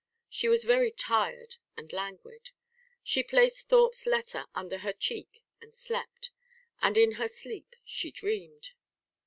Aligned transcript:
She 0.29 0.49
was 0.49 0.63
very 0.63 0.89
tired 0.89 1.57
and 1.77 1.93
languid. 1.93 2.49
She 3.03 3.21
placed 3.21 3.69
Thorpe's 3.69 4.07
letter 4.07 4.47
under 4.55 4.79
her 4.79 4.93
cheek 4.93 5.43
and 5.61 5.75
slept; 5.75 6.31
and 6.81 6.97
in 6.97 7.17
her 7.21 7.27
sleep 7.27 7.75
she 7.85 8.09
dreamed. 8.09 8.71